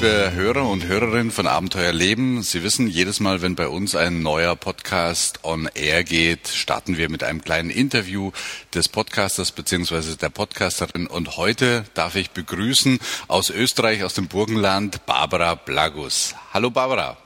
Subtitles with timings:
[0.00, 2.44] liebe Hörer und Hörerinnen von Abenteuer Leben.
[2.44, 7.10] Sie wissen, jedes Mal, wenn bei uns ein neuer Podcast on Air geht, starten wir
[7.10, 8.30] mit einem kleinen Interview
[8.72, 10.14] des Podcasters bzw.
[10.14, 11.08] der Podcasterin.
[11.08, 16.36] Und heute darf ich begrüßen aus Österreich, aus dem Burgenland, Barbara Blagus.
[16.54, 17.16] Hallo Barbara.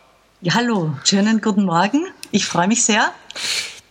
[0.41, 2.07] Ja, hallo, schönen guten Morgen.
[2.31, 3.13] Ich freue mich sehr.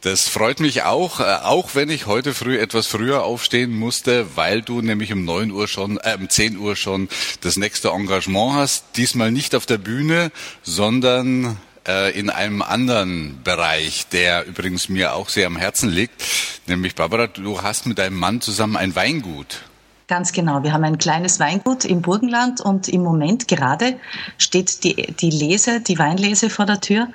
[0.01, 4.63] Das freut mich auch, äh, auch wenn ich heute früh etwas früher aufstehen musste, weil
[4.63, 7.07] du nämlich um 9 Uhr schon, äh, um 10 Uhr schon
[7.41, 8.85] das nächste Engagement hast.
[8.97, 10.31] Diesmal nicht auf der Bühne,
[10.63, 16.23] sondern äh, in einem anderen Bereich, der übrigens mir auch sehr am Herzen liegt.
[16.65, 19.61] Nämlich, Barbara, du hast mit deinem Mann zusammen ein Weingut.
[20.07, 20.63] Ganz genau.
[20.63, 23.99] Wir haben ein kleines Weingut im Burgenland und im Moment gerade
[24.39, 27.07] steht die, die Lese, die Weinlese vor der Tür.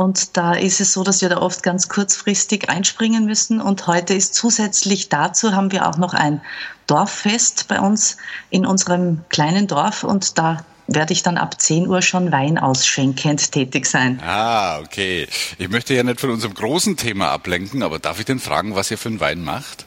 [0.00, 3.60] Und da ist es so, dass wir da oft ganz kurzfristig einspringen müssen.
[3.60, 6.40] Und heute ist zusätzlich dazu haben wir auch noch ein
[6.86, 8.16] Dorffest bei uns
[8.48, 10.02] in unserem kleinen Dorf.
[10.02, 14.18] Und da werde ich dann ab 10 Uhr schon Wein ausschenkend tätig sein.
[14.24, 15.28] Ah, okay.
[15.58, 18.90] Ich möchte ja nicht von unserem großen Thema ablenken, aber darf ich denn fragen, was
[18.90, 19.84] ihr für einen Wein macht?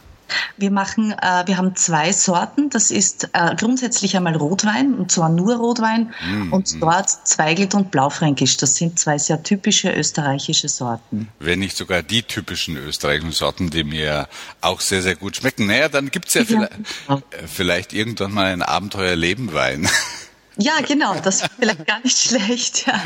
[0.57, 2.69] Wir machen, äh, wir haben zwei Sorten.
[2.69, 6.79] Das ist äh, grundsätzlich einmal Rotwein und zwar nur Rotwein mm, und mm.
[6.79, 8.57] dort Zweigelt und Blaufränkisch.
[8.57, 11.29] Das sind zwei sehr typische österreichische Sorten.
[11.39, 14.27] Wenn nicht sogar die typischen österreichischen Sorten, die mir
[14.61, 15.67] auch sehr, sehr gut schmecken.
[15.67, 16.73] Naja, dann gibt's ja, ja vielleicht.
[17.09, 19.89] Äh, vielleicht irgendwann mal ein Abenteuerlebenwein.
[20.57, 22.87] Ja, genau, das ist vielleicht gar nicht schlecht.
[22.87, 23.01] Ja,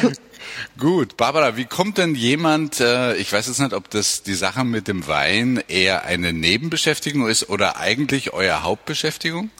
[0.00, 0.14] gut.
[0.78, 4.64] Gut, Barbara, wie kommt denn jemand, äh, ich weiß jetzt nicht, ob das die Sache
[4.64, 9.50] mit dem Wein eher eine Nebenbeschäftigung ist oder eigentlich euer Hauptbeschäftigung?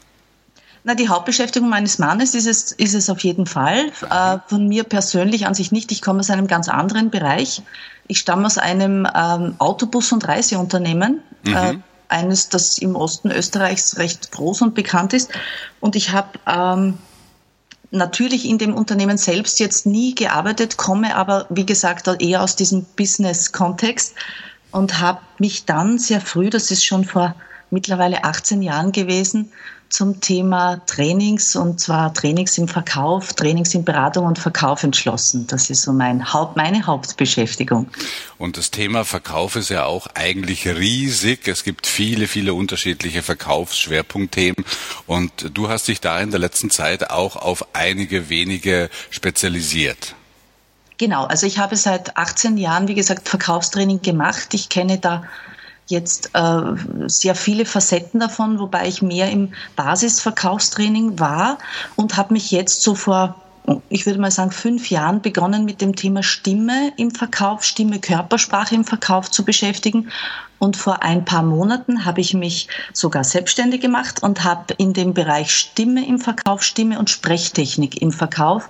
[0.83, 3.91] Na, die Hauptbeschäftigung meines Mannes ist es, ist es auf jeden Fall.
[4.09, 5.91] Äh, von mir persönlich an sich nicht.
[5.91, 7.61] Ich komme aus einem ganz anderen Bereich.
[8.07, 11.21] Ich stamme aus einem ähm, Autobus- und Reiseunternehmen.
[11.43, 11.53] Mhm.
[11.53, 11.77] Äh,
[12.09, 15.29] eines, das im Osten Österreichs recht groß und bekannt ist.
[15.81, 16.97] Und ich habe ähm,
[17.91, 22.85] natürlich in dem Unternehmen selbst jetzt nie gearbeitet, komme aber, wie gesagt, eher aus diesem
[22.95, 24.13] Business-Kontext
[24.71, 27.35] und habe mich dann sehr früh, das ist schon vor
[27.69, 29.51] mittlerweile 18 Jahren gewesen,
[29.89, 35.47] zum Thema Trainings und zwar Trainings im Verkauf, Trainings in Beratung und Verkauf entschlossen.
[35.47, 37.87] Das ist so mein Haupt, meine Hauptbeschäftigung.
[38.37, 41.47] Und das Thema Verkauf ist ja auch eigentlich riesig.
[41.47, 44.65] Es gibt viele, viele unterschiedliche Verkaufsschwerpunktthemen
[45.05, 50.15] und du hast dich da in der letzten Zeit auch auf einige wenige spezialisiert.
[50.97, 54.53] Genau, also ich habe seit 18 Jahren, wie gesagt, Verkaufstraining gemacht.
[54.53, 55.23] Ich kenne da
[55.87, 56.61] jetzt äh,
[57.07, 61.57] sehr viele Facetten davon, wobei ich mehr im Basisverkaufstraining war
[61.95, 63.35] und habe mich jetzt so vor
[63.89, 68.75] ich würde mal sagen, fünf Jahren begonnen mit dem Thema Stimme im Verkauf, Stimme, Körpersprache
[68.75, 70.09] im Verkauf zu beschäftigen.
[70.57, 75.13] Und vor ein paar Monaten habe ich mich sogar selbstständig gemacht und habe in dem
[75.13, 78.69] Bereich Stimme im Verkauf, Stimme und Sprechtechnik im Verkauf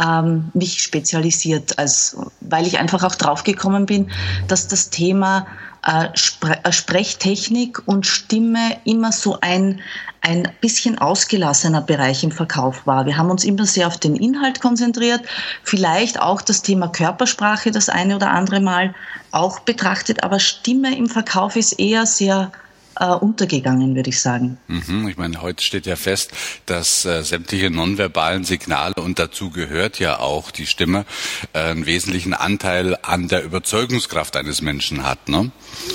[0.00, 4.10] ähm, mich spezialisiert, als, weil ich einfach auch draufgekommen bin,
[4.48, 5.46] dass das Thema
[5.86, 9.80] äh, Spre äh, Sprechtechnik und Stimme immer so ein,
[10.20, 13.06] ein bisschen ausgelassener Bereich im Verkauf war.
[13.06, 15.22] Wir haben uns immer sehr auf den Inhalt konzentriert,
[15.62, 18.94] vielleicht auch das Thema Körpersprache das eine oder andere Mal
[19.32, 22.52] auch betrachtet, aber Stimme im Verkauf ist eher sehr
[23.00, 24.58] äh, untergegangen, würde ich sagen.
[24.68, 26.32] Mhm, ich meine, heute steht ja fest,
[26.66, 31.06] dass äh, sämtliche nonverbalen Signale und dazu gehört ja auch die Stimme
[31.54, 35.28] äh, einen wesentlichen Anteil an der Überzeugungskraft eines Menschen hat.
[35.28, 35.50] Ne?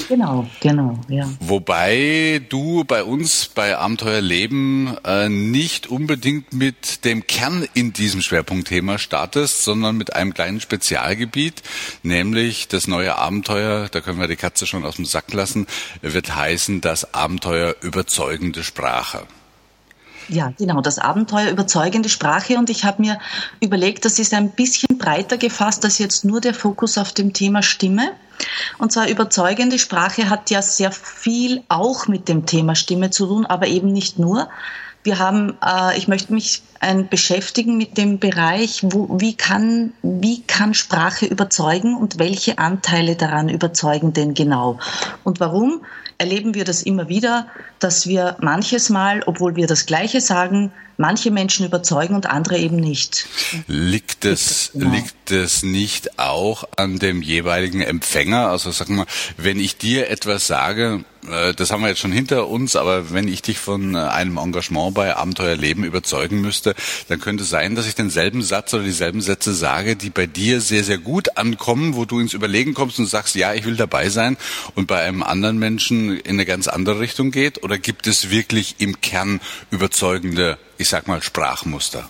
[0.09, 1.29] Genau, genau, ja.
[1.39, 8.21] Wobei du bei uns bei Abenteuer Leben äh, nicht unbedingt mit dem Kern in diesem
[8.21, 11.61] Schwerpunktthema startest, sondern mit einem kleinen Spezialgebiet,
[12.01, 15.67] nämlich das neue Abenteuer, da können wir die Katze schon aus dem Sack lassen,
[16.01, 19.23] wird heißen, dass das Abenteuer überzeugende Sprache.
[20.29, 22.57] Ja, genau, das Abenteuer überzeugende Sprache.
[22.57, 23.19] Und ich habe mir
[23.59, 27.63] überlegt, das ist ein bisschen breiter gefasst als jetzt nur der Fokus auf dem Thema
[27.63, 28.13] Stimme.
[28.77, 33.45] Und zwar überzeugende Sprache hat ja sehr viel auch mit dem Thema Stimme zu tun,
[33.45, 34.47] aber eben nicht nur.
[35.03, 40.43] Wir haben, äh, ich möchte mich ein beschäftigen mit dem Bereich, wo, wie, kann, wie
[40.43, 44.79] kann Sprache überzeugen und welche Anteile daran überzeugen denn genau?
[45.25, 45.81] Und warum?
[46.17, 47.47] Erleben wir das immer wieder,
[47.79, 52.77] dass wir manches Mal, obwohl wir das Gleiche sagen, manche Menschen überzeugen und andere eben
[52.77, 53.27] nicht.
[53.67, 54.91] Liegt es, genau.
[54.91, 58.49] liegt es nicht auch an dem jeweiligen Empfänger?
[58.49, 59.05] Also sag mal,
[59.37, 63.27] wenn ich dir etwas sage, äh, das haben wir jetzt schon hinter uns, aber wenn
[63.27, 66.75] ich dich von äh, einem Engagement bei Abenteuerleben überzeugen müsste,
[67.07, 70.61] dann könnte es sein, dass ich denselben Satz oder dieselben Sätze sage, die bei dir
[70.61, 74.09] sehr, sehr gut ankommen, wo du ins Überlegen kommst und sagst, ja, ich will dabei
[74.09, 74.37] sein
[74.75, 77.63] und bei einem anderen Menschen in eine ganz andere Richtung geht?
[77.63, 82.09] Oder gibt es wirklich im Kern überzeugende, ich sag mal, Sprachmuster?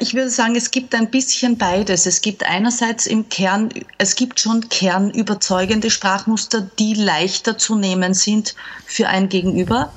[0.00, 2.06] Ich würde sagen, es gibt ein bisschen beides.
[2.06, 3.68] Es gibt einerseits im Kern,
[3.98, 8.54] es gibt schon kernüberzeugende Sprachmuster, die leichter zu nehmen sind
[8.86, 9.92] für ein Gegenüber,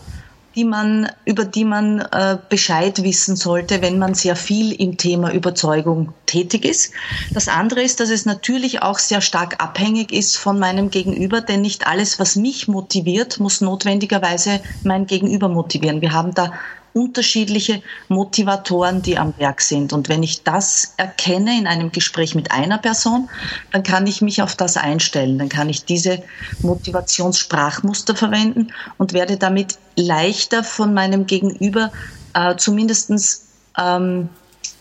[0.56, 5.32] die man, über die man äh, Bescheid wissen sollte, wenn man sehr viel im Thema
[5.32, 6.92] Überzeugung tätig ist.
[7.32, 11.62] Das andere ist, dass es natürlich auch sehr stark abhängig ist von meinem Gegenüber, denn
[11.62, 16.02] nicht alles, was mich motiviert, muss notwendigerweise mein Gegenüber motivieren.
[16.02, 16.52] Wir haben da
[16.94, 19.94] unterschiedliche Motivatoren, die am Werk sind.
[19.94, 23.30] Und wenn ich das erkenne in einem Gespräch mit einer Person,
[23.72, 25.38] dann kann ich mich auf das einstellen.
[25.38, 26.22] Dann kann ich diese
[26.62, 31.92] Motivationssprachmuster verwenden und werde damit leichter von meinem Gegenüber
[32.34, 33.48] äh, zumindestens
[33.78, 34.30] ähm,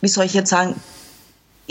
[0.00, 0.74] wie soll ich jetzt sagen,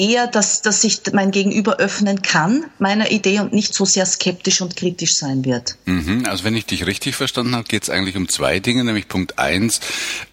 [0.01, 4.61] eher, dass, dass sich mein Gegenüber öffnen kann, meiner Idee und nicht so sehr skeptisch
[4.61, 5.77] und kritisch sein wird.
[5.85, 9.07] Mhm, also wenn ich dich richtig verstanden habe, geht es eigentlich um zwei Dinge, nämlich
[9.07, 9.79] Punkt eins,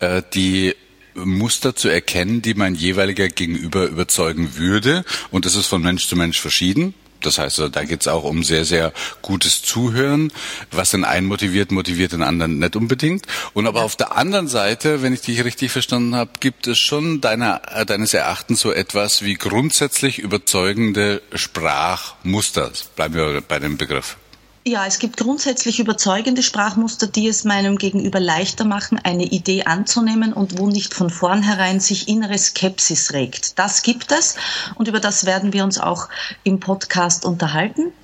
[0.01, 0.75] äh, die
[1.15, 5.05] Muster zu erkennen, die mein jeweiliger Gegenüber überzeugen würde.
[5.31, 6.95] Und das ist von Mensch zu Mensch verschieden.
[7.23, 8.93] Das heißt, da geht es auch um sehr, sehr
[9.23, 10.33] gutes Zuhören.
[10.71, 13.27] Was den einen motiviert, motiviert den anderen nicht unbedingt.
[13.55, 17.21] Und aber auf der anderen Seite, wenn ich dich richtig verstanden habe, gibt es schon
[17.21, 22.71] deiner, äh, deines Erachtens so etwas wie grundsätzlich überzeugende Sprachmuster.
[22.97, 24.17] Bleiben wir bei dem Begriff.
[24.69, 30.35] Ja, es gibt grundsätzlich überzeugende Sprachmuster, die es meinem Gegenüber leichter machen, eine Idee anzunehmen
[30.35, 33.59] und wo nicht von vornherein sich innere Skepsis regt.
[33.59, 34.37] Das gibt es
[34.75, 36.11] und über das werden wir uns auch
[36.45, 37.95] im Podcast unterhalten.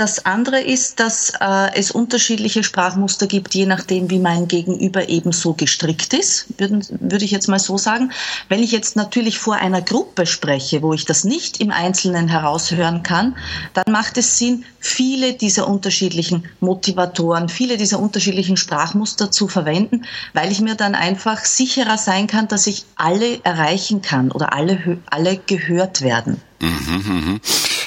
[0.00, 5.30] Das andere ist, dass äh, es unterschiedliche Sprachmuster gibt, je nachdem, wie mein Gegenüber eben
[5.30, 8.10] so gestrickt ist, würde, würde ich jetzt mal so sagen.
[8.48, 13.02] Wenn ich jetzt natürlich vor einer Gruppe spreche, wo ich das nicht im Einzelnen heraushören
[13.02, 13.36] kann,
[13.74, 20.50] dann macht es Sinn, viele dieser unterschiedlichen Motivatoren, viele dieser unterschiedlichen Sprachmuster zu verwenden, weil
[20.50, 25.36] ich mir dann einfach sicherer sein kann, dass ich alle erreichen kann oder alle, alle
[25.36, 26.40] gehört werden.
[26.62, 27.40] Mhm, mh.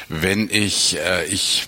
[0.10, 1.68] Wenn ich, äh, ich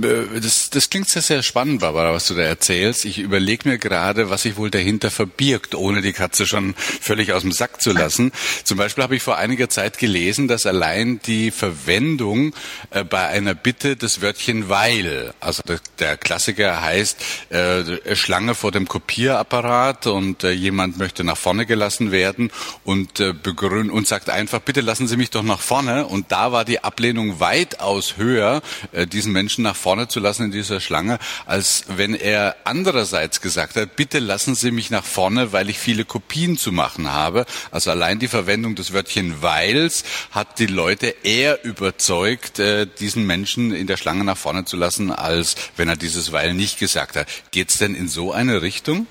[0.00, 3.04] das, das klingt sehr, sehr spannend, Barbara, was du da erzählst.
[3.04, 7.42] Ich überlege mir gerade, was sich wohl dahinter verbirgt, ohne die Katze schon völlig aus
[7.42, 8.32] dem Sack zu lassen.
[8.64, 12.54] Zum Beispiel habe ich vor einiger Zeit gelesen, dass allein die Verwendung
[12.90, 17.16] äh, bei einer Bitte das Wörtchen weil, also der, der Klassiker heißt
[17.50, 22.50] äh, Schlange vor dem Kopierapparat und äh, jemand möchte nach vorne gelassen werden
[22.84, 26.06] und äh, begründen und sagt einfach, bitte lassen Sie mich doch nach vorne.
[26.06, 28.62] Und da war die Ablehnung weitaus höher,
[28.92, 33.76] äh, diesen Menschen nach vorne zu lassen in dieser Schlange, als wenn er andererseits gesagt
[33.76, 37.46] hat, bitte lassen Sie mich nach vorne, weil ich viele Kopien zu machen habe.
[37.70, 43.72] Also allein die Verwendung des Wörtchen weils hat die Leute eher überzeugt, äh, diesen Menschen
[43.72, 47.26] in der Schlange nach vorne zu lassen, als wenn er dieses weil nicht gesagt hat.
[47.50, 49.06] Geht es denn in so eine Richtung?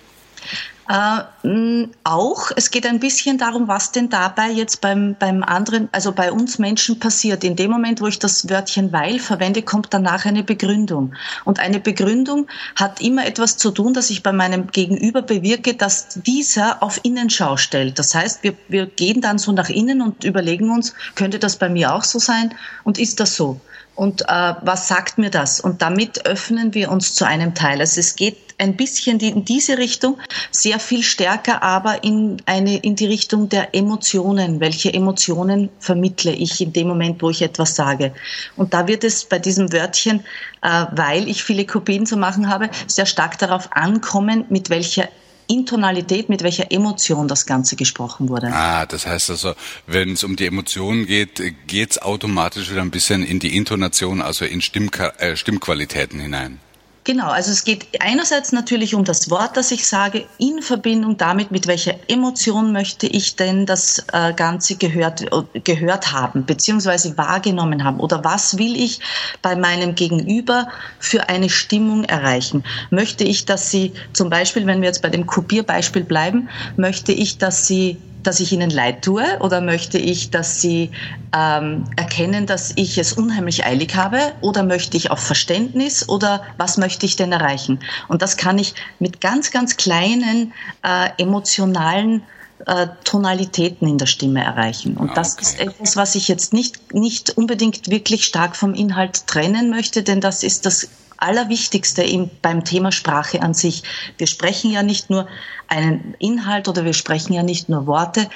[0.89, 6.11] Äh, auch, es geht ein bisschen darum, was denn dabei jetzt beim, beim anderen, also
[6.11, 7.43] bei uns Menschen passiert.
[7.43, 11.13] In dem Moment, wo ich das Wörtchen weil verwende, kommt danach eine Begründung.
[11.45, 16.07] Und eine Begründung hat immer etwas zu tun, dass ich bei meinem Gegenüber bewirke, dass
[16.25, 17.99] dieser auf Innenschau stellt.
[17.99, 21.69] Das heißt, wir, wir gehen dann so nach innen und überlegen uns, könnte das bei
[21.69, 22.55] mir auch so sein?
[22.83, 23.61] Und ist das so?
[23.99, 25.59] Und äh, was sagt mir das?
[25.59, 27.81] Und damit öffnen wir uns zu einem Teil.
[27.81, 30.17] Also es geht ein bisschen in diese Richtung,
[30.51, 34.61] sehr viel stärker aber in, eine, in die Richtung der Emotionen.
[34.61, 38.13] Welche Emotionen vermittle ich in dem Moment, wo ich etwas sage?
[38.55, 40.21] Und da wird es bei diesem Wörtchen,
[40.61, 45.09] äh, weil ich viele Kopien zu machen habe, sehr stark darauf ankommen, mit welcher
[45.49, 48.47] Intonalität, mit welcher Emotion das Ganze gesprochen wurde.
[48.53, 49.55] Ah, das heißt also,
[49.87, 54.21] wenn es um die Emotionen geht, geht es automatisch wieder ein bisschen in die Intonation,
[54.21, 56.59] also in äh, Stimmqualitäten hinein.
[57.05, 61.49] Genau, also es geht einerseits natürlich um das Wort, das ich sage, in Verbindung damit,
[61.49, 67.83] mit welcher Emotion möchte ich denn das äh, Ganze gehört, äh, gehört haben, beziehungsweise wahrgenommen
[67.83, 68.99] haben oder was will ich
[69.41, 70.67] bei meinem Gegenüber
[70.99, 72.63] für eine Stimmung erreichen.
[72.89, 77.37] Möchte ich, dass sie zum Beispiel, wenn wir jetzt bei dem Kopierbeispiel bleiben, möchte ich,
[77.37, 80.91] dass sie dass ich ihnen leid tue oder möchte ich, dass sie
[81.35, 86.77] ähm, erkennen, dass ich es unheimlich eilig habe oder möchte ich auf Verständnis oder was
[86.77, 87.79] möchte ich denn erreichen?
[88.07, 92.23] Und das kann ich mit ganz, ganz kleinen äh, emotionalen
[92.65, 94.97] äh, Tonalitäten in der Stimme erreichen.
[94.97, 95.41] Und das okay.
[95.43, 100.19] ist etwas, was ich jetzt nicht, nicht unbedingt wirklich stark vom Inhalt trennen möchte, denn
[100.19, 100.89] das ist das
[101.21, 103.83] Allerwichtigste im, beim Thema Sprache an sich.
[104.17, 105.27] Wir sprechen ja nicht nur
[105.67, 108.29] einen Inhalt oder wir sprechen ja nicht nur Worte,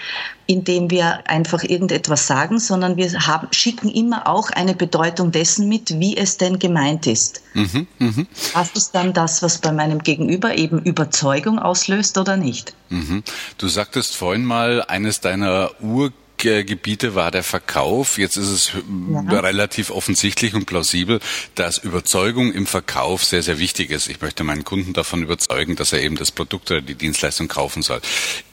[0.46, 6.00] indem wir einfach irgendetwas sagen, sondern wir haben, schicken immer auch eine Bedeutung dessen mit,
[6.00, 7.42] wie es denn gemeint ist.
[7.54, 8.26] Mhm, mh.
[8.54, 12.76] Das ist dann das, was bei meinem Gegenüber eben Überzeugung auslöst oder nicht.
[12.90, 13.24] Mhm.
[13.58, 16.12] Du sagtest vorhin mal, eines deiner Ur
[16.44, 18.18] Gebiete war der Verkauf.
[18.18, 19.40] Jetzt ist es ja.
[19.40, 21.20] relativ offensichtlich und plausibel,
[21.56, 24.10] dass Überzeugung im Verkauf sehr, sehr wichtig ist.
[24.10, 27.82] Ich möchte meinen Kunden davon überzeugen, dass er eben das Produkt oder die Dienstleistung kaufen
[27.82, 28.02] soll.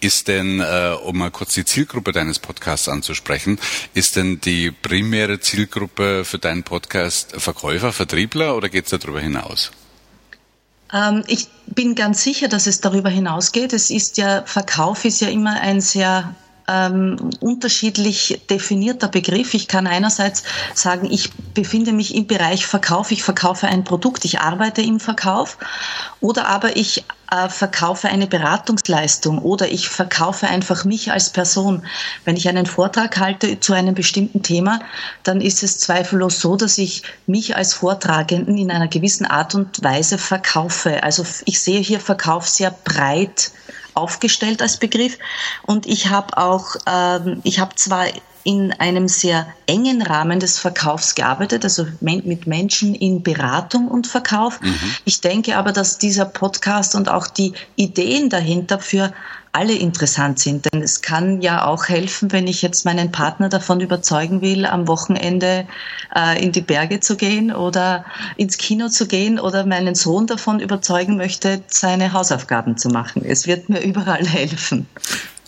[0.01, 3.59] Ist denn, äh, um mal kurz die Zielgruppe deines Podcasts anzusprechen,
[3.95, 9.73] ist denn die primäre Zielgruppe für deinen Podcast Verkäufer, Vertriebler oder geht es darüber hinaus?
[10.93, 13.73] Ähm, ich bin ganz sicher, dass es darüber hinausgeht.
[13.73, 16.35] Es ist ja, Verkauf ist ja immer ein sehr
[16.71, 19.55] ähm, unterschiedlich definierter Begriff.
[19.55, 24.41] Ich kann einerseits sagen, ich befinde mich im Bereich Verkauf, ich verkaufe ein Produkt, ich
[24.41, 25.59] arbeite im Verkauf
[26.21, 31.85] oder aber ich äh, verkaufe eine Beratungsleistung oder ich verkaufe einfach mich als Person.
[32.25, 34.81] Wenn ich einen Vortrag halte zu einem bestimmten Thema,
[35.23, 39.83] dann ist es zweifellos so, dass ich mich als Vortragenden in einer gewissen Art und
[39.83, 41.03] Weise verkaufe.
[41.03, 43.53] Also ich sehe hier Verkauf sehr breit
[44.01, 45.19] aufgestellt als Begriff.
[45.63, 48.07] Und ich habe auch, ähm, ich habe zwar
[48.43, 54.61] in einem sehr engen Rahmen des Verkaufs gearbeitet, also mit Menschen in Beratung und Verkauf.
[54.61, 54.95] Mhm.
[55.05, 59.13] Ich denke aber, dass dieser Podcast und auch die Ideen dahinter für
[59.53, 60.73] alle interessant sind.
[60.73, 64.89] Denn es kann ja auch helfen, wenn ich jetzt meinen Partner davon überzeugen will, am
[64.89, 65.67] Wochenende
[66.15, 68.05] äh, in die Berge zu gehen oder
[68.37, 73.25] ins Kino zu gehen oder meinen Sohn davon überzeugen möchte, seine Hausaufgaben zu machen.
[73.25, 74.87] Es wird mir überall helfen.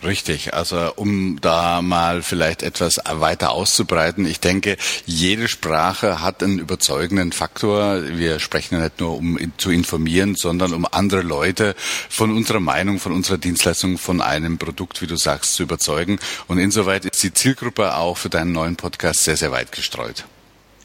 [0.05, 6.59] Richtig, also um da mal vielleicht etwas weiter auszubreiten, ich denke, jede Sprache hat einen
[6.59, 8.03] überzeugenden Faktor.
[8.09, 11.77] Wir sprechen ja nicht nur, um zu informieren, sondern um andere Leute
[12.09, 16.19] von unserer Meinung, von unserer Dienstleistung, von einem Produkt, wie du sagst, zu überzeugen.
[16.49, 20.25] Und insoweit ist die Zielgruppe auch für deinen neuen Podcast sehr, sehr weit gestreut.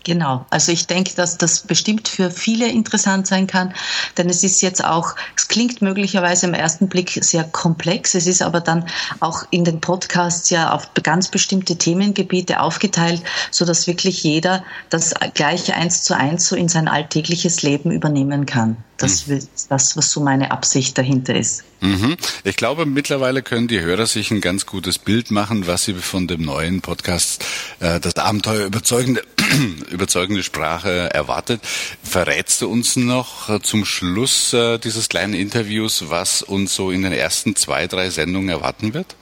[0.07, 3.73] Genau, also ich denke, dass das bestimmt für viele interessant sein kann,
[4.17, 8.41] denn es ist jetzt auch, es klingt möglicherweise im ersten Blick sehr komplex, es ist
[8.41, 8.85] aber dann
[9.19, 13.21] auch in den Podcasts ja auf ganz bestimmte Themengebiete aufgeteilt,
[13.51, 18.45] so dass wirklich jeder das gleiche eins zu eins so in sein alltägliches Leben übernehmen
[18.45, 18.77] kann.
[18.97, 19.37] Das mhm.
[19.37, 21.63] ist das, was so meine Absicht dahinter ist.
[21.81, 22.17] Mhm.
[22.43, 26.27] Ich glaube, mittlerweile können die Hörer sich ein ganz gutes Bild machen, was sie von
[26.27, 27.45] dem neuen Podcast
[27.79, 29.21] äh, Das Abenteuer überzeugende,
[29.91, 31.61] überzeugende Sprache erwartet.
[32.03, 37.03] Verrätst du uns noch äh, zum Schluss äh, dieses kleinen Interviews, was uns so in
[37.03, 39.15] den ersten zwei, drei Sendungen erwarten wird?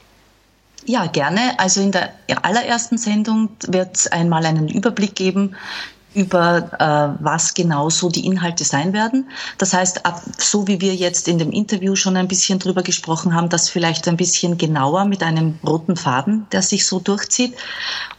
[0.86, 1.58] Ja, gerne.
[1.60, 2.14] Also in der
[2.44, 5.56] allerersten Sendung wird es einmal einen Überblick geben
[6.16, 9.30] über äh, was genau so die Inhalte sein werden.
[9.58, 13.36] Das heißt, ab, so wie wir jetzt in dem Interview schon ein bisschen drüber gesprochen
[13.36, 17.56] haben, das vielleicht ein bisschen genauer mit einem roten Faden, der sich so durchzieht.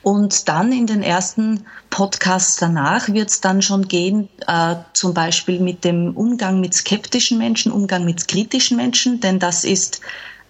[0.03, 5.61] Und dann in den ersten Podcasts danach wird es dann schon gehen, äh, zum Beispiel
[5.61, 10.03] mit dem Umgang mit skeptischen Menschen, Umgang mit kritischen Menschen, denn das ist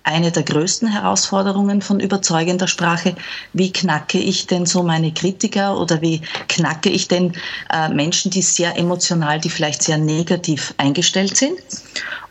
[0.06, 3.16] eine der größten Herausforderungen von überzeugender Sprache.
[3.52, 7.32] Wie knacke ich denn so meine Kritiker oder wie knacke ich denn
[7.72, 11.58] äh, Menschen, die sehr emotional, die vielleicht sehr negativ eingestellt sind?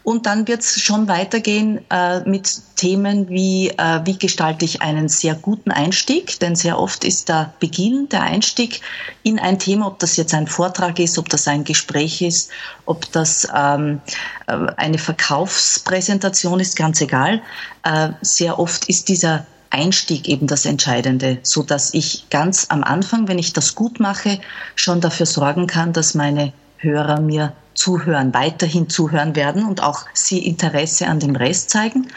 [0.06, 5.10] Und dann wird es schon weitergehen äh, mit Themen wie, äh, wie gestalte ich einen
[5.10, 8.82] sehr guten Einstieg, denn sehr oft ist der Beginn, der Einstieg
[9.24, 12.52] in ein Thema, ob das jetzt ein Vortrag ist, ob das ein Gespräch ist,
[12.86, 14.00] ob das ähm,
[14.46, 17.42] äh, eine Verkaufspräsentation ist, ganz egal.
[17.82, 23.28] Äh, sehr oft ist dieser Einstieg eben das Entscheidende, so dass ich ganz am Anfang,
[23.28, 24.40] wenn ich das gut mache,
[24.76, 30.46] schon dafür sorgen kann, dass meine Hörer mir zuhören, weiterhin zuhören werden und auch sie
[30.46, 32.08] Interesse an dem Rest zeigen.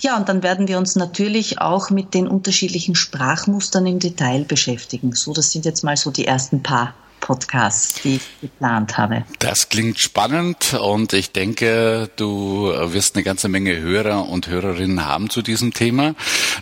[0.00, 5.12] Ja, und dann werden wir uns natürlich auch mit den unterschiedlichen Sprachmustern im Detail beschäftigen.
[5.14, 9.24] So, das sind jetzt mal so die ersten paar Podcasts, die ich geplant habe.
[9.38, 15.30] Das klingt spannend und ich denke, du wirst eine ganze Menge Hörer und Hörerinnen haben
[15.30, 16.14] zu diesem Thema.